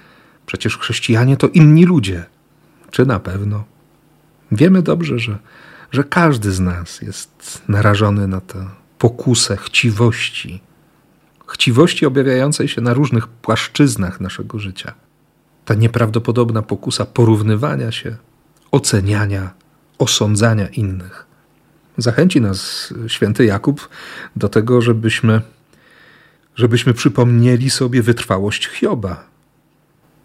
Przecież 0.47 0.79
chrześcijanie 0.79 1.37
to 1.37 1.49
inni 1.49 1.85
ludzie. 1.85 2.25
Czy 2.91 3.07
na 3.07 3.21
pewno? 3.21 3.65
Wiemy 4.53 4.83
dobrze, 4.83 5.19
że, 5.19 5.39
że 5.93 6.05
każdy 6.05 6.53
z 6.53 6.61
nas 6.61 7.03
jest 7.03 7.63
narażony 7.69 8.29
na 8.29 8.41
tę 8.41 8.67
pokusę 8.99 9.57
chciwości, 9.57 10.61
chciwości 11.49 12.07
objawiającej 12.07 12.69
się 12.69 12.81
na 12.81 12.95
różnych 12.95 13.27
płaszczyznach 13.27 14.21
naszego 14.21 14.59
życia. 14.59 14.95
Ta 15.65 15.75
nieprawdopodobna 15.75 16.63
pokusa 16.63 17.07
porównywania 17.07 17.93
się, 17.93 18.17
oceniania, 18.71 19.51
osądzania 19.99 20.69
innych. 20.69 21.27
Zachęci 21.99 22.41
nas 22.41 22.93
święty 23.07 23.45
Jakub 23.45 23.89
do 24.37 24.49
tego, 24.49 24.83
żebyśmy, 24.83 25.41
żebyśmy 26.57 26.95
przypomnieli 26.95 27.71
sobie 27.71 28.03
wytrwałość 28.03 28.69
Hioba. 28.69 29.25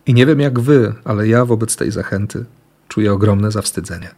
I 0.05 0.13
nie 0.13 0.25
wiem 0.25 0.39
jak 0.39 0.59
wy, 0.59 0.93
ale 1.03 1.27
ja 1.27 1.45
wobec 1.45 1.75
tej 1.75 1.91
zachęty 1.91 2.45
czuję 2.87 3.13
ogromne 3.13 3.51
zawstydzenie. 3.51 4.09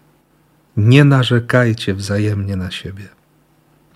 Nie 0.77 1.03
narzekajcie 1.03 1.93
wzajemnie 1.93 2.55
na 2.55 2.71
siebie. 2.71 3.07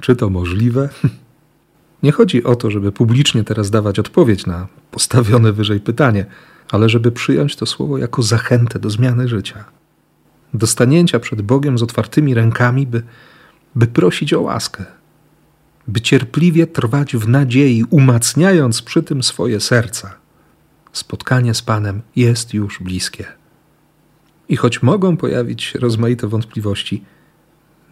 Czy 0.01 0.15
to 0.15 0.29
możliwe? 0.29 0.89
Nie 2.03 2.11
chodzi 2.11 2.43
o 2.43 2.55
to, 2.55 2.71
żeby 2.71 2.91
publicznie 2.91 3.43
teraz 3.43 3.69
dawać 3.69 3.99
odpowiedź 3.99 4.45
na 4.45 4.67
postawione 4.91 5.53
wyżej 5.53 5.79
pytanie, 5.79 6.25
ale 6.71 6.89
żeby 6.89 7.11
przyjąć 7.11 7.55
to 7.55 7.65
słowo 7.65 7.97
jako 7.97 8.21
zachętę 8.21 8.79
do 8.79 8.89
zmiany 8.89 9.27
życia, 9.27 9.65
do 10.53 10.67
stanięcia 10.67 11.19
przed 11.19 11.41
Bogiem 11.41 11.77
z 11.77 11.83
otwartymi 11.83 12.33
rękami, 12.33 12.87
by, 12.87 13.03
by 13.75 13.87
prosić 13.87 14.33
o 14.33 14.41
łaskę, 14.41 14.85
by 15.87 16.01
cierpliwie 16.01 16.67
trwać 16.67 17.15
w 17.15 17.27
nadziei, 17.27 17.85
umacniając 17.89 18.81
przy 18.81 19.03
tym 19.03 19.23
swoje 19.23 19.59
serca. 19.59 20.15
Spotkanie 20.93 21.53
z 21.53 21.61
Panem 21.61 22.01
jest 22.15 22.53
już 22.53 22.79
bliskie. 22.79 23.40
I 24.51 24.55
choć 24.55 24.83
mogą 24.83 25.17
pojawić 25.17 25.63
się 25.63 25.79
rozmaite 25.79 26.27
wątpliwości, 26.27 27.03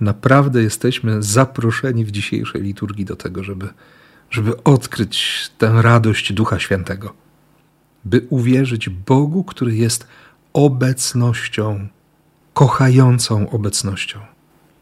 naprawdę 0.02 0.64
jesteśmy 0.64 1.24
zaproszeni 1.24 2.06
w 2.06 2.12
dzisiejszej 2.12 2.62
liturgii 2.62 3.06
do 3.06 3.16
tego, 3.16 3.44
żeby, 3.44 3.68
żeby 4.30 4.64
odkryć 4.64 5.50
tę 5.58 5.82
radość 5.82 6.34
Ducha 6.34 6.60
Świętego, 6.60 7.14
by 8.06 8.26
uwierzyć 8.30 8.90
Bogu, 8.90 9.44
który 9.44 9.76
jest 9.76 10.08
obecnością, 10.54 11.88
kochającą 12.54 13.50
obecnością. 13.50 14.20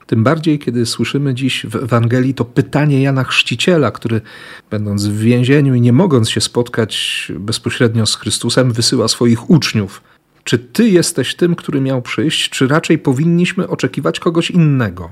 Tym 0.08 0.24
bardziej, 0.24 0.60
kiedy 0.60 0.86
słyszymy 0.86 1.34
dziś 1.34 1.66
w 1.66 1.76
Ewangelii 1.76 2.34
to 2.34 2.46
pytanie 2.46 3.02
Jana 3.02 3.24
Chrzciciela, 3.24 3.92
który, 3.92 4.22
będąc 4.70 5.06
w 5.06 5.18
więzieniu 5.18 5.76
i 5.76 5.82
nie 5.82 5.94
mogąc 5.94 6.30
się 6.30 6.42
spotkać 6.42 7.32
bezpośrednio 7.40 8.06
z 8.06 8.16
Chrystusem, 8.16 8.72
wysyła 8.72 9.08
swoich 9.08 9.50
uczniów– 9.50 10.02
czy 10.48 10.60
Ty 10.60 10.90
jesteś 10.90 11.36
tym, 11.36 11.56
który 11.56 11.82
miał 11.82 12.02
przyjść, 12.02 12.50
czy 12.50 12.68
raczej 12.68 12.98
powinniśmy 12.98 13.68
oczekiwać 13.68 14.20
kogoś 14.20 14.52
innego? 14.52 15.12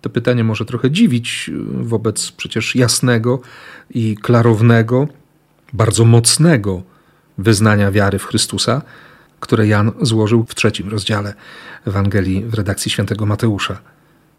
To 0.00 0.10
pytanie 0.10 0.44
może 0.44 0.64
trochę 0.64 0.90
dziwić 0.90 1.48
y, 1.48 1.84
wobec 1.84 2.32
przecież 2.32 2.74
jasnego 2.74 3.40
i 3.90 4.16
klarownego, 4.16 5.08
bardzo 5.72 6.04
mocnego 6.04 6.82
wyznania 7.38 7.90
wiary 7.90 8.18
w 8.18 8.24
Chrystusa, 8.24 8.82
które 9.40 9.66
Jan 9.66 9.92
złożył 10.00 10.44
w 10.48 10.54
trzecim 10.54 10.88
rozdziale 10.88 11.34
Ewangelii 11.86 12.44
w 12.44 12.54
redakcji 12.54 12.90
świętego 12.90 13.26
Mateusza. 13.26 13.78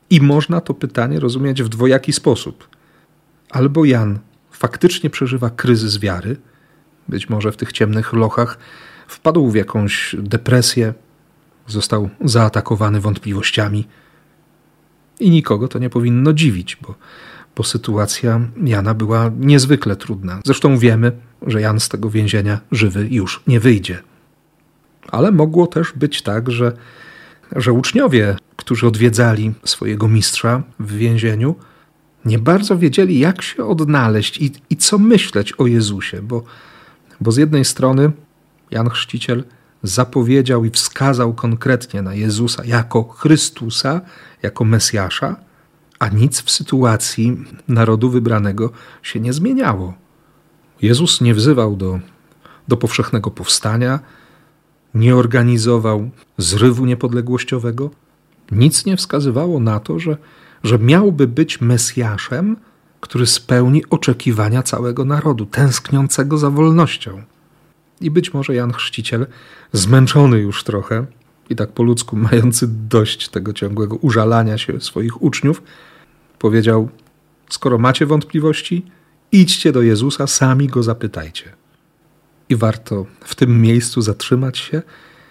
I 0.09 0.21
można 0.21 0.61
to 0.61 0.73
pytanie 0.73 1.19
rozumieć 1.19 1.63
w 1.63 1.69
dwojaki 1.69 2.13
sposób. 2.13 2.67
Albo 3.49 3.85
Jan 3.85 4.19
faktycznie 4.51 5.09
przeżywa 5.09 5.49
kryzys 5.49 5.97
wiary, 5.97 6.37
być 7.07 7.29
może 7.29 7.51
w 7.51 7.57
tych 7.57 7.71
ciemnych 7.71 8.13
lochach 8.13 8.57
wpadł 9.07 9.49
w 9.49 9.55
jakąś 9.55 10.15
depresję, 10.19 10.93
został 11.67 12.09
zaatakowany 12.21 13.01
wątpliwościami. 13.01 13.87
I 15.19 15.29
nikogo 15.29 15.67
to 15.67 15.79
nie 15.79 15.89
powinno 15.89 16.33
dziwić, 16.33 16.77
bo, 16.81 16.95
bo 17.55 17.63
sytuacja 17.63 18.41
Jana 18.63 18.93
była 18.93 19.31
niezwykle 19.39 19.95
trudna. 19.95 20.41
Zresztą 20.45 20.77
wiemy, 20.77 21.11
że 21.47 21.61
Jan 21.61 21.79
z 21.79 21.89
tego 21.89 22.09
więzienia 22.09 22.59
żywy 22.71 23.07
już 23.11 23.43
nie 23.47 23.59
wyjdzie. 23.59 24.03
Ale 25.11 25.31
mogło 25.31 25.67
też 25.67 25.93
być 25.95 26.21
tak, 26.21 26.51
że, 26.51 26.71
że 27.55 27.73
uczniowie, 27.73 28.35
którzy 28.55 28.87
odwiedzali 28.87 29.53
swojego 29.65 30.07
mistrza 30.07 30.63
w 30.79 30.97
więzieniu, 30.97 31.55
nie 32.25 32.39
bardzo 32.39 32.77
wiedzieli, 32.77 33.19
jak 33.19 33.41
się 33.41 33.65
odnaleźć 33.65 34.41
i, 34.41 34.51
i 34.69 34.77
co 34.77 34.97
myśleć 34.97 35.53
o 35.53 35.67
Jezusie, 35.67 36.21
bo, 36.21 36.43
bo 37.21 37.31
z 37.31 37.37
jednej 37.37 37.65
strony 37.65 38.11
Jan 38.71 38.89
Chrzciciel 38.89 39.43
zapowiedział 39.83 40.65
i 40.65 40.69
wskazał 40.69 41.33
konkretnie 41.33 42.01
na 42.01 42.13
Jezusa 42.13 42.65
jako 42.65 43.03
Chrystusa, 43.03 44.01
jako 44.43 44.65
Mesjasza, 44.65 45.35
a 45.99 46.09
nic 46.09 46.41
w 46.41 46.51
sytuacji 46.51 47.37
narodu 47.67 48.09
wybranego 48.09 48.71
się 49.03 49.19
nie 49.19 49.33
zmieniało. 49.33 49.93
Jezus 50.81 51.21
nie 51.21 51.33
wzywał 51.33 51.75
do, 51.75 51.99
do 52.67 52.77
powszechnego 52.77 53.31
powstania, 53.31 53.99
nie 54.93 55.15
organizował 55.15 56.09
zrywu 56.37 56.85
niepodległościowego. 56.85 57.89
Nic 58.51 58.85
nie 58.85 58.97
wskazywało 58.97 59.59
na 59.59 59.79
to, 59.79 59.99
że, 59.99 60.17
że 60.63 60.79
miałby 60.79 61.27
być 61.27 61.61
Mesjaszem, 61.61 62.57
który 62.99 63.27
spełni 63.27 63.89
oczekiwania 63.89 64.63
całego 64.63 65.05
narodu, 65.05 65.45
tęskniącego 65.45 66.37
za 66.37 66.49
wolnością. 66.49 67.21
I 68.01 68.11
być 68.11 68.33
może 68.33 68.55
Jan 68.55 68.73
Chrzciciel, 68.73 69.27
zmęczony 69.71 70.39
już 70.39 70.63
trochę 70.63 71.05
i 71.49 71.55
tak 71.55 71.71
po 71.71 71.83
ludzku 71.83 72.15
mający 72.15 72.67
dość 72.67 73.29
tego 73.29 73.53
ciągłego 73.53 73.95
użalania 73.95 74.57
się 74.57 74.81
swoich 74.81 75.21
uczniów, 75.21 75.63
powiedział: 76.39 76.89
Skoro 77.49 77.77
macie 77.77 78.05
wątpliwości, 78.05 78.85
idźcie 79.31 79.71
do 79.71 79.81
Jezusa, 79.81 80.27
sami 80.27 80.67
go 80.67 80.83
zapytajcie. 80.83 81.53
I 82.49 82.55
warto 82.55 83.05
w 83.21 83.35
tym 83.35 83.61
miejscu 83.61 84.01
zatrzymać 84.01 84.57
się 84.57 84.81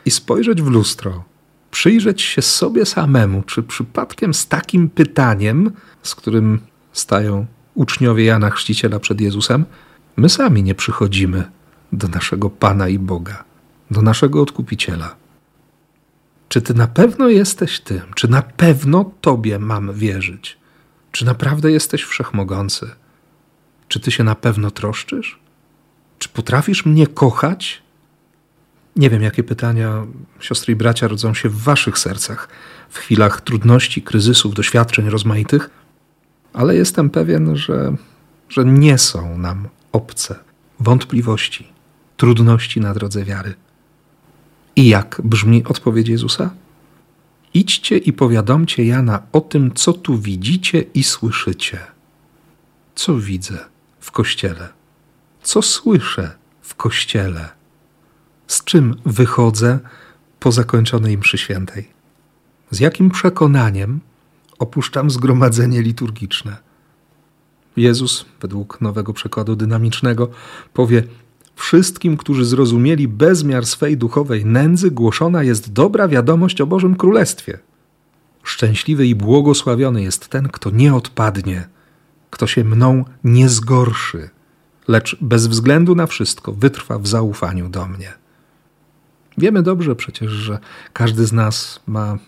i 0.04 0.10
spojrzeć 0.10 0.62
w 0.62 0.66
lustro, 0.66 1.24
przyjrzeć 1.70 2.22
się 2.22 2.42
sobie 2.42 2.86
samemu, 2.86 3.42
czy 3.42 3.62
przypadkiem 3.62 4.34
z 4.34 4.48
takim 4.48 4.88
pytaniem, 4.88 5.70
z 6.02 6.14
którym 6.14 6.60
stają 6.92 7.46
uczniowie 7.74 8.24
Jana 8.24 8.50
Chrzciciela 8.50 9.00
przed 9.00 9.20
Jezusem, 9.20 9.64
my 10.16 10.28
sami 10.28 10.62
nie 10.62 10.74
przychodzimy 10.74 11.55
do 11.92 12.08
naszego 12.08 12.50
Pana 12.50 12.88
i 12.88 12.98
Boga, 12.98 13.44
do 13.90 14.02
naszego 14.02 14.42
Odkupiciela. 14.42 15.16
Czy 16.48 16.62
ty 16.62 16.74
na 16.74 16.86
pewno 16.86 17.28
jesteś 17.28 17.80
tym? 17.80 18.00
Czy 18.14 18.28
na 18.28 18.42
pewno 18.42 19.10
Tobie 19.20 19.58
mam 19.58 19.94
wierzyć? 19.94 20.58
Czy 21.12 21.24
naprawdę 21.24 21.72
jesteś 21.72 22.02
wszechmogący? 22.02 22.90
Czy 23.88 24.00
ty 24.00 24.10
się 24.10 24.24
na 24.24 24.34
pewno 24.34 24.70
troszczysz? 24.70 25.38
Czy 26.18 26.28
potrafisz 26.28 26.86
mnie 26.86 27.06
kochać? 27.06 27.82
Nie 28.96 29.10
wiem, 29.10 29.22
jakie 29.22 29.42
pytania, 29.42 30.06
siostry 30.40 30.72
i 30.72 30.76
bracia, 30.76 31.08
rodzą 31.08 31.34
się 31.34 31.48
w 31.48 31.62
waszych 31.62 31.98
sercach 31.98 32.48
w 32.88 32.98
chwilach 32.98 33.40
trudności, 33.40 34.02
kryzysów, 34.02 34.54
doświadczeń 34.54 35.10
rozmaitych, 35.10 35.70
ale 36.52 36.76
jestem 36.76 37.10
pewien, 37.10 37.56
że, 37.56 37.96
że 38.48 38.64
nie 38.64 38.98
są 38.98 39.38
nam 39.38 39.68
obce 39.92 40.38
wątpliwości, 40.80 41.72
trudności 42.16 42.80
na 42.80 42.94
drodze 42.94 43.24
wiary. 43.24 43.54
I 44.76 44.88
jak 44.88 45.20
brzmi 45.24 45.64
odpowiedź 45.64 46.08
Jezusa? 46.08 46.50
Idźcie 47.54 47.98
i 47.98 48.12
powiadomcie 48.12 48.84
Jana 48.84 49.22
o 49.32 49.40
tym, 49.40 49.74
co 49.74 49.92
tu 49.92 50.18
widzicie 50.18 50.84
i 50.94 51.04
słyszycie. 51.04 51.78
Co 52.94 53.18
widzę 53.18 53.58
w 54.00 54.10
kościele? 54.10 54.68
Co 55.42 55.62
słyszę 55.62 56.36
w 56.62 56.74
kościele? 56.74 57.48
Z 58.46 58.64
czym 58.64 58.94
wychodzę 59.06 59.78
po 60.40 60.52
zakończonej 60.52 61.18
mszy 61.18 61.38
świętej? 61.38 61.88
Z 62.70 62.80
jakim 62.80 63.10
przekonaniem 63.10 64.00
opuszczam 64.58 65.10
zgromadzenie 65.10 65.82
liturgiczne? 65.82 66.56
Jezus, 67.76 68.24
według 68.40 68.80
nowego 68.80 69.12
przekładu 69.12 69.56
dynamicznego, 69.56 70.30
powie: 70.72 71.02
Wszystkim, 71.56 72.16
którzy 72.16 72.44
zrozumieli 72.44 73.08
bezmiar 73.08 73.66
swej 73.66 73.96
duchowej 73.96 74.44
nędzy, 74.44 74.90
głoszona 74.90 75.42
jest 75.42 75.72
dobra 75.72 76.08
wiadomość 76.08 76.60
o 76.60 76.66
Bożym 76.66 76.96
Królestwie. 76.96 77.58
Szczęśliwy 78.42 79.06
i 79.06 79.14
błogosławiony 79.14 80.02
jest 80.02 80.28
ten, 80.28 80.48
kto 80.48 80.70
nie 80.70 80.94
odpadnie, 80.94 81.68
kto 82.30 82.46
się 82.46 82.64
mną 82.64 83.04
nie 83.24 83.48
zgorszy, 83.48 84.30
lecz 84.88 85.16
bez 85.20 85.46
względu 85.46 85.94
na 85.94 86.06
wszystko 86.06 86.52
wytrwa 86.52 86.98
w 86.98 87.06
zaufaniu 87.06 87.68
do 87.68 87.86
mnie. 87.86 88.12
Wiemy 89.38 89.62
dobrze 89.62 89.96
przecież, 89.96 90.30
że 90.30 90.58
każdy 90.92 91.26
z 91.26 91.32
nas 91.32 91.80
ma, 91.86 92.18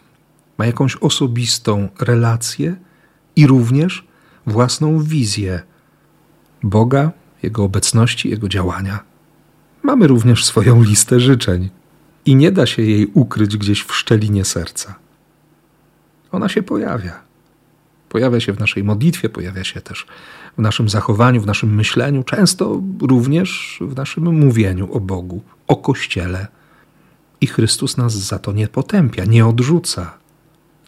ma 0.58 0.66
jakąś 0.66 0.96
osobistą 0.96 1.88
relację 2.00 2.76
i 3.36 3.46
również 3.46 4.06
własną 4.46 5.02
wizję 5.02 5.62
Boga, 6.62 7.10
Jego 7.42 7.64
obecności, 7.64 8.30
Jego 8.30 8.48
działania. 8.48 9.07
Mamy 9.82 10.06
również 10.06 10.44
swoją 10.44 10.82
listę 10.82 11.20
życzeń 11.20 11.70
i 12.26 12.36
nie 12.36 12.52
da 12.52 12.66
się 12.66 12.82
jej 12.82 13.06
ukryć 13.14 13.56
gdzieś 13.56 13.82
w 13.82 13.94
szczelinie 13.94 14.44
serca. 14.44 14.94
Ona 16.32 16.48
się 16.48 16.62
pojawia. 16.62 17.20
Pojawia 18.08 18.40
się 18.40 18.52
w 18.52 18.60
naszej 18.60 18.84
modlitwie, 18.84 19.28
pojawia 19.28 19.64
się 19.64 19.80
też 19.80 20.06
w 20.58 20.60
naszym 20.60 20.88
zachowaniu, 20.88 21.40
w 21.40 21.46
naszym 21.46 21.74
myśleniu, 21.74 22.22
często 22.22 22.82
również 23.00 23.78
w 23.80 23.96
naszym 23.96 24.24
mówieniu 24.24 24.92
o 24.92 25.00
Bogu, 25.00 25.42
o 25.66 25.76
Kościele. 25.76 26.46
I 27.40 27.46
Chrystus 27.46 27.96
nas 27.96 28.12
za 28.12 28.38
to 28.38 28.52
nie 28.52 28.68
potępia, 28.68 29.24
nie 29.24 29.46
odrzuca. 29.46 30.18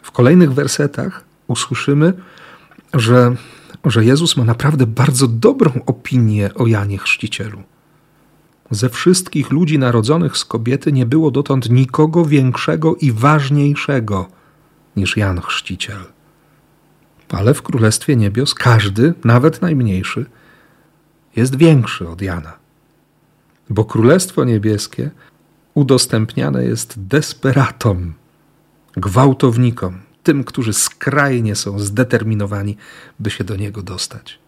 W 0.01 0.11
kolejnych 0.11 0.53
wersetach 0.53 1.23
usłyszymy, 1.47 2.13
że, 2.93 3.35
że 3.85 4.05
Jezus 4.05 4.37
ma 4.37 4.43
naprawdę 4.43 4.87
bardzo 4.87 5.27
dobrą 5.27 5.71
opinię 5.85 6.53
o 6.53 6.67
Janie 6.67 6.97
Chrzcicielu. 6.97 7.63
Ze 8.71 8.89
wszystkich 8.89 9.51
ludzi 9.51 9.79
narodzonych 9.79 10.37
z 10.37 10.45
kobiety 10.45 10.91
nie 10.91 11.05
było 11.05 11.31
dotąd 11.31 11.69
nikogo 11.69 12.25
większego 12.25 12.95
i 12.95 13.11
ważniejszego 13.11 14.27
niż 14.95 15.17
Jan 15.17 15.41
Chrzciciel. 15.41 16.03
Ale 17.29 17.53
w 17.53 17.61
Królestwie 17.61 18.15
Niebios 18.15 18.53
każdy, 18.53 19.13
nawet 19.23 19.61
najmniejszy, 19.61 20.25
jest 21.35 21.55
większy 21.55 22.09
od 22.09 22.21
Jana. 22.21 22.53
Bo 23.69 23.85
Królestwo 23.85 24.43
Niebieskie 24.43 25.11
udostępniane 25.73 26.63
jest 26.63 27.07
desperatom, 27.07 28.13
gwałtownikom, 28.97 29.99
tym, 30.23 30.43
którzy 30.43 30.73
skrajnie 30.73 31.55
są 31.55 31.79
zdeterminowani, 31.79 32.77
by 33.19 33.29
się 33.29 33.43
do 33.43 33.55
niego 33.55 33.81
dostać. 33.81 34.39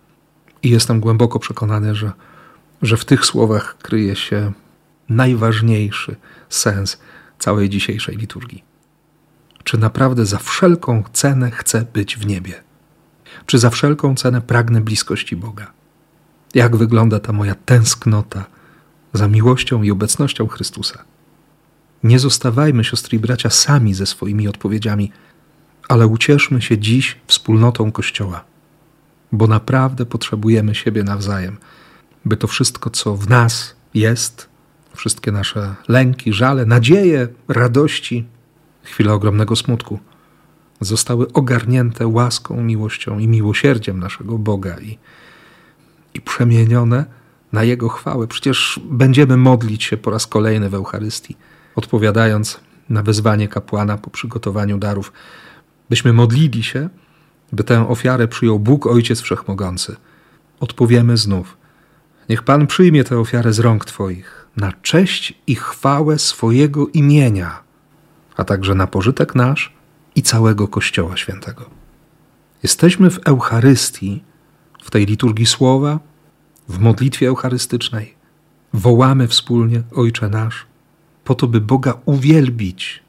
I 0.63 0.69
jestem 0.69 0.99
głęboko 0.99 1.39
przekonany, 1.39 1.95
że 1.95 2.11
że 2.81 2.97
w 2.97 3.05
tych 3.05 3.25
słowach 3.25 3.77
kryje 3.77 4.15
się 4.15 4.51
najważniejszy 5.09 6.15
sens 6.49 6.99
całej 7.39 7.69
dzisiejszej 7.69 8.17
liturgii. 8.17 8.63
Czy 9.63 9.77
naprawdę 9.77 10.25
za 10.25 10.37
wszelką 10.37 11.03
cenę 11.13 11.51
chcę 11.51 11.85
być 11.93 12.17
w 12.17 12.25
niebie? 12.25 12.63
Czy 13.45 13.59
za 13.59 13.69
wszelką 13.69 14.15
cenę 14.15 14.41
pragnę 14.41 14.81
bliskości 14.81 15.35
Boga? 15.35 15.71
Jak 16.53 16.75
wygląda 16.75 17.19
ta 17.19 17.33
moja 17.33 17.55
tęsknota 17.55 18.45
za 19.13 19.27
miłością 19.27 19.83
i 19.83 19.91
obecnością 19.91 20.47
Chrystusa? 20.47 21.03
Nie 22.03 22.19
zostawajmy, 22.19 22.83
siostry 22.83 23.17
i 23.17 23.19
bracia, 23.19 23.49
sami 23.49 23.93
ze 23.93 24.05
swoimi 24.05 24.47
odpowiedziami, 24.47 25.11
ale 25.87 26.07
ucieszmy 26.07 26.61
się 26.61 26.77
dziś 26.77 27.17
wspólnotą 27.27 27.91
Kościoła, 27.91 28.43
bo 29.31 29.47
naprawdę 29.47 30.05
potrzebujemy 30.05 30.75
siebie 30.75 31.03
nawzajem 31.03 31.57
by 32.25 32.37
to 32.37 32.47
wszystko, 32.47 32.89
co 32.89 33.15
w 33.15 33.29
nas 33.29 33.75
jest, 33.93 34.49
wszystkie 34.93 35.31
nasze 35.31 35.75
lęki, 35.87 36.33
żale, 36.33 36.65
nadzieje, 36.65 37.27
radości, 37.47 38.25
chwile 38.83 39.13
ogromnego 39.13 39.55
smutku, 39.55 39.99
zostały 40.81 41.33
ogarnięte 41.33 42.07
łaską, 42.07 42.63
miłością 42.63 43.19
i 43.19 43.27
miłosierdziem 43.27 43.99
naszego 43.99 44.37
Boga 44.37 44.77
i, 44.79 44.97
i 46.13 46.21
przemienione 46.21 47.05
na 47.51 47.63
Jego 47.63 47.89
chwałę. 47.89 48.27
Przecież 48.27 48.79
będziemy 48.85 49.37
modlić 49.37 49.83
się 49.83 49.97
po 49.97 50.11
raz 50.11 50.27
kolejny 50.27 50.69
w 50.69 50.73
Eucharystii, 50.73 51.35
odpowiadając 51.75 52.59
na 52.89 53.03
wezwanie 53.03 53.47
kapłana 53.47 53.97
po 53.97 54.09
przygotowaniu 54.09 54.77
darów, 54.77 55.13
byśmy 55.89 56.13
modlili 56.13 56.63
się, 56.63 56.89
by 57.51 57.63
tę 57.63 57.87
ofiarę 57.89 58.27
przyjął 58.27 58.59
Bóg 58.59 58.87
Ojciec 58.87 59.21
Wszechmogący. 59.21 59.95
Odpowiemy 60.59 61.17
znów– 61.17 61.57
Niech 62.29 62.43
Pan 62.43 62.67
przyjmie 62.67 63.03
tę 63.03 63.19
ofiarę 63.19 63.53
z 63.53 63.59
rąk 63.59 63.85
Twoich, 63.85 64.47
na 64.57 64.71
cześć 64.71 65.33
i 65.47 65.55
chwałę 65.55 66.19
swojego 66.19 66.87
imienia, 66.87 67.63
a 68.37 68.43
także 68.43 68.75
na 68.75 68.87
pożytek 68.87 69.35
nasz 69.35 69.73
i 70.15 70.21
całego 70.21 70.67
Kościoła 70.67 71.17
Świętego. 71.17 71.69
Jesteśmy 72.63 73.09
w 73.09 73.19
Eucharystii, 73.25 74.23
w 74.83 74.91
tej 74.91 75.05
liturgii 75.05 75.45
słowa, 75.45 75.99
w 76.69 76.79
modlitwie 76.79 77.27
eucharystycznej, 77.27 78.15
wołamy 78.73 79.27
wspólnie 79.27 79.81
Ojcze 79.95 80.29
Nasz, 80.29 80.65
po 81.23 81.35
to, 81.35 81.47
by 81.47 81.61
Boga 81.61 81.93
uwielbić, 82.05 83.03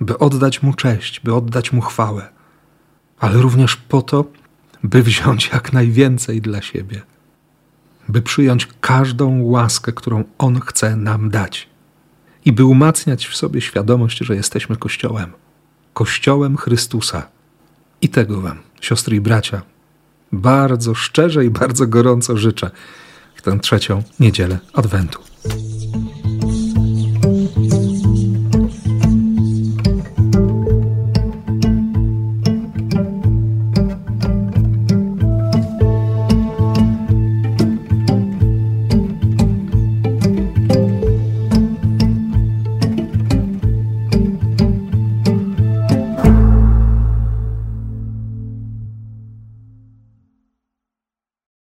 by 0.00 0.18
oddać 0.18 0.62
Mu 0.62 0.74
cześć, 0.74 1.20
by 1.20 1.34
oddać 1.34 1.72
Mu 1.72 1.80
chwałę, 1.80 2.28
ale 3.18 3.42
również 3.42 3.76
po 3.76 4.02
to, 4.02 4.24
by 4.84 5.02
wziąć 5.02 5.50
jak 5.52 5.72
najwięcej 5.72 6.40
dla 6.40 6.62
siebie, 6.62 7.02
by 8.10 8.22
przyjąć 8.22 8.68
każdą 8.80 9.42
łaskę, 9.42 9.92
którą 9.92 10.24
On 10.38 10.60
chce 10.60 10.96
nam 10.96 11.30
dać 11.30 11.68
i 12.44 12.52
by 12.52 12.64
umacniać 12.64 13.26
w 13.26 13.36
sobie 13.36 13.60
świadomość, 13.60 14.18
że 14.18 14.36
jesteśmy 14.36 14.76
Kościołem, 14.76 15.32
Kościołem 15.94 16.56
Chrystusa. 16.56 17.28
I 18.02 18.08
tego 18.08 18.40
Wam, 18.40 18.58
siostry 18.80 19.16
i 19.16 19.20
bracia, 19.20 19.62
bardzo 20.32 20.94
szczerze 20.94 21.44
i 21.44 21.50
bardzo 21.50 21.86
gorąco 21.86 22.36
życzę 22.36 22.70
w 23.34 23.42
tę 23.42 23.58
trzecią 23.58 24.02
niedzielę 24.20 24.58
Adwentu. 24.74 25.20